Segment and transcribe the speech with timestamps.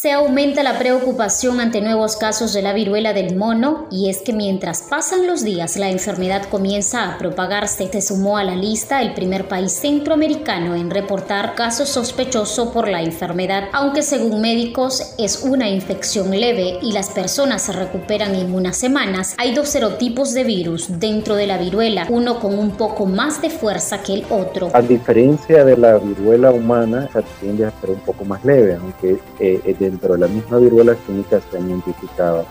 [0.00, 4.32] Se aumenta la preocupación ante nuevos casos de la viruela del mono y es que
[4.32, 7.88] mientras pasan los días la enfermedad comienza a propagarse.
[7.90, 13.02] Se sumó a la lista el primer país centroamericano en reportar casos sospechosos por la
[13.02, 18.76] enfermedad, aunque según médicos es una infección leve y las personas se recuperan en unas
[18.76, 19.34] semanas.
[19.36, 23.50] Hay dos serotipos de virus dentro de la viruela, uno con un poco más de
[23.50, 24.70] fuerza que el otro.
[24.74, 29.18] A diferencia de la viruela humana, se tiende a ser un poco más leve, aunque
[29.40, 29.60] eh,
[29.90, 32.44] dentro de la misma viruela clínica se han identificado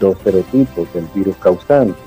[0.00, 1.98] dos serotipos del virus causante.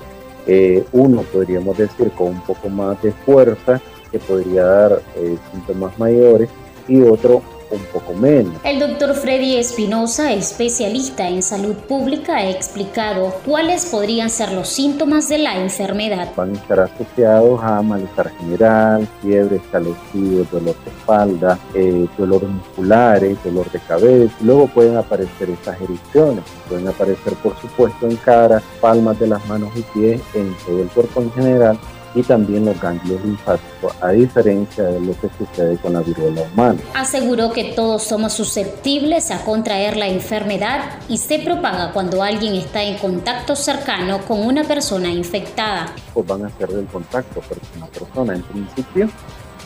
[0.46, 5.96] Eh, uno podríamos decir con un poco más de fuerza que podría dar eh, síntomas
[5.98, 6.50] mayores
[6.88, 8.54] y otro un poco menos.
[8.64, 15.28] El doctor Freddy Espinosa, especialista en salud pública, ha explicado cuáles podrían ser los síntomas
[15.28, 16.30] de la enfermedad.
[16.36, 23.36] Van a estar asociados a malestar general, fiebre, escalofríos, dolor de espalda, eh, dolor musculares,
[23.44, 24.34] dolor de cabeza.
[24.40, 26.44] Luego pueden aparecer estas erupciones.
[26.68, 30.88] Pueden aparecer, por supuesto, en cara, palmas de las manos y pies, en todo el
[30.88, 31.78] cuerpo en general
[32.14, 36.78] y también los ganglios linfáticos, a diferencia de lo que sucede con la viruela humana.
[36.94, 42.82] Aseguró que todos somos susceptibles a contraer la enfermedad y se propaga cuando alguien está
[42.82, 45.94] en contacto cercano con una persona infectada.
[46.14, 49.08] Pues van a ser del contacto persona a persona en principio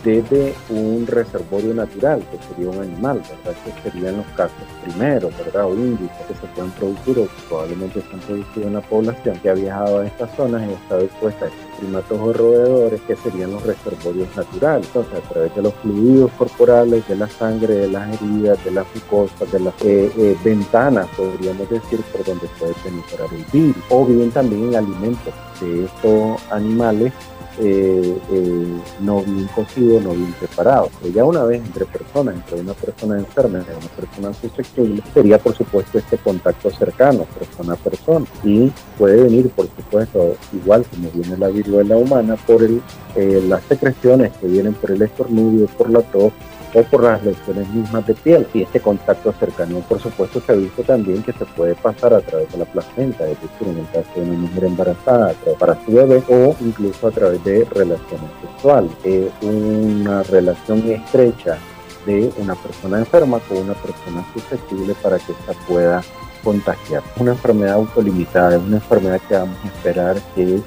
[0.05, 3.59] desde un reservorio natural, que sería un animal, ¿verdad?
[3.65, 5.67] Que serían los casos primeros, ¿verdad?
[5.67, 9.51] O índices que se pueden producir o probablemente se han producido en la población que
[9.51, 13.17] ha viajado a estas zonas y ha estado expuesta a estos primatos o roedores, que
[13.17, 14.87] serían los reservorios naturales.
[14.87, 18.87] Entonces, a través de los fluidos corporales, de la sangre, de las heridas, de las
[18.95, 23.83] mucosas, de las eh, eh, ventanas, podríamos decir, por donde puede penetrar el virus.
[23.91, 27.13] O bien también en alimentos de estos animales
[27.59, 30.91] eh, eh, no bien cocido, no bien preparado.
[31.01, 35.39] Pero ya una vez entre personas, entre una persona enferma y una persona susceptible, sería
[35.39, 38.27] por supuesto este contacto cercano, persona a persona.
[38.45, 42.83] Y puede venir, por supuesto, igual como viene la viruela humana, por el,
[43.15, 46.33] eh, las secreciones que vienen por el estornudo, por la tos,
[46.77, 48.47] o por las lesiones mismas de piel.
[48.53, 52.21] Y este contacto cercano, por supuesto, se ha visto también que se puede pasar a
[52.21, 55.93] través de la placenta, es decir, en el caso de una mujer embarazada para su
[55.93, 58.91] bebé o incluso a través de relaciones sexuales.
[59.05, 61.57] Es una relación estrecha
[62.05, 66.03] de una persona enferma con una persona susceptible para que ésta pueda
[66.45, 67.03] contagiar.
[67.19, 70.61] Una enfermedad autolimitada es una enfermedad que vamos a esperar que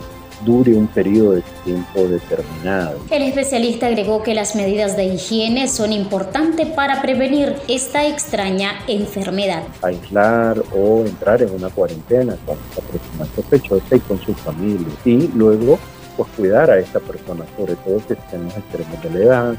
[0.46, 3.00] dure un periodo de tiempo determinado.
[3.10, 9.64] El especialista agregó que las medidas de higiene son importantes para prevenir esta extraña enfermedad.
[9.82, 14.88] Aislar o entrar en una cuarentena con esta persona sospechosa y con su familia.
[15.06, 15.80] Y luego
[16.18, 19.56] pues cuidar a esta persona, sobre todo si los extremos de la edad,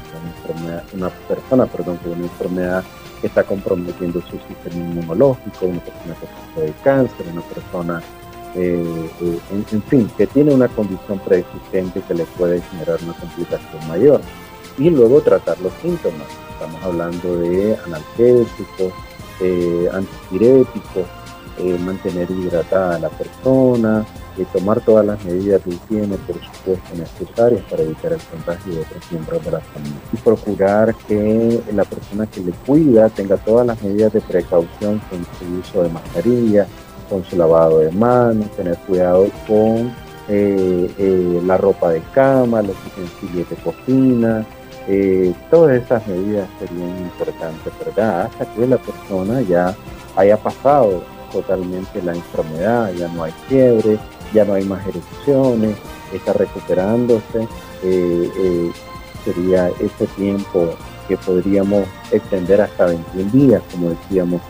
[0.63, 2.83] una, una persona perdón, con una enfermedad
[3.19, 8.03] que está comprometiendo su sistema inmunológico, una persona que sufre de cáncer, una persona
[8.55, 9.39] eh, eh,
[9.71, 14.21] en, fin, que tiene una condición preexistente que le puede generar una complicación mayor.
[14.77, 16.27] Y luego tratar los síntomas.
[16.53, 18.93] Estamos hablando de analgésicos,
[19.41, 19.89] eh,
[21.57, 24.05] eh, mantener hidratada a la persona,
[24.53, 29.11] tomar todas las medidas de higiene, por supuesto, necesarias para evitar el contagio de otros
[29.11, 29.99] miembros de la familia.
[30.11, 35.23] Y procurar que la persona que le cuida tenga todas las medidas de precaución con
[35.37, 36.67] su uso de mascarilla,
[37.11, 39.93] con su lavado de manos, tener cuidado con
[40.29, 44.45] eh, eh, la ropa de cama, los utensilios de cocina,
[44.87, 48.21] eh, todas esas medidas serían importantes, ¿verdad?
[48.27, 49.75] Hasta que la persona ya
[50.15, 53.99] haya pasado totalmente la enfermedad, ya no hay fiebre,
[54.33, 55.75] ya no hay más erupciones,
[56.13, 57.47] está recuperándose,
[59.25, 60.69] sería ese tiempo
[61.09, 64.41] que podríamos extender hasta 21 días, como decíamos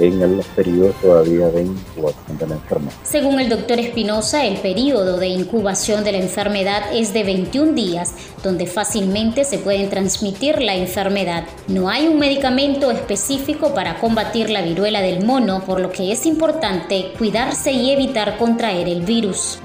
[0.00, 2.92] en los periodos todavía de incubación de la enfermedad.
[3.02, 8.14] Según el doctor Espinosa, el periodo de incubación de la enfermedad es de 21 días,
[8.42, 11.44] donde fácilmente se puede transmitir la enfermedad.
[11.68, 16.26] No hay un medicamento específico para combatir la viruela del mono, por lo que es
[16.26, 19.58] importante cuidarse y evitar contraer el virus.